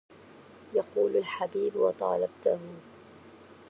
يقول 0.73 1.17
الحبيب 1.17 1.75
وطالبته 1.77 2.59